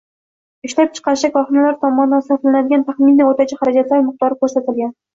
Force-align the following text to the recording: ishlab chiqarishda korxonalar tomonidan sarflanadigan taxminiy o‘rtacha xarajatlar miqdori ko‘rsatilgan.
ishlab 0.69 0.95
chiqarishda 0.95 1.31
korxonalar 1.35 1.77
tomonidan 1.85 2.25
sarflanadigan 2.31 2.89
taxminiy 2.91 3.29
o‘rtacha 3.31 3.63
xarajatlar 3.63 4.07
miqdori 4.11 4.45
ko‘rsatilgan. 4.45 4.95